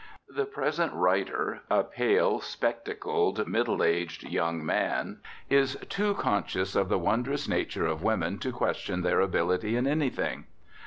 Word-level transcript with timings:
The 0.29 0.45
present 0.45 0.91
writer 0.93 1.61
(a 1.69 1.83
pale, 1.83 2.39
spectacled, 2.39 3.47
middle 3.47 3.83
aged 3.83 4.23
young 4.23 4.65
man) 4.65 5.19
is 5.47 5.77
too 5.89 6.15
conscious 6.15 6.75
of 6.75 6.89
the 6.89 6.97
wondrous 6.97 7.47
nature 7.47 7.85
of 7.85 8.01
women 8.01 8.39
to 8.39 8.51
question 8.51 9.03
their 9.03 9.19
ability 9.19 9.75
in 9.75 9.85
anything. 9.85 10.45